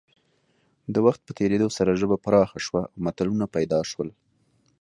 د 0.93 0.95
وخت 1.05 1.21
په 1.27 1.31
تېرېدو 1.39 1.67
سره 1.77 1.97
ژبه 1.99 2.17
پراخه 2.25 2.59
شوه 2.65 2.81
او 2.91 2.97
متلونه 3.05 3.45
پیدا 3.55 3.79
شول 3.91 4.09